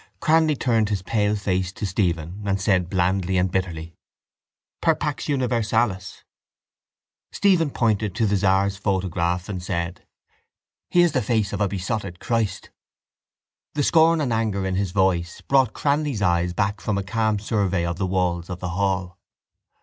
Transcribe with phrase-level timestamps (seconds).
[0.19, 3.93] Cranly turned his pale face to Stephen and said blandly and bitterly:
[4.81, 6.23] —Per pax universalis.
[7.31, 10.07] Stephen pointed to the Tsar's photograph and said:
[10.89, 12.71] —He has the face of a besotted Christ.
[13.75, 17.85] The scorn and anger in his voice brought Cranly's eyes back from a calm survey
[17.85, 19.19] of the walls of the hall.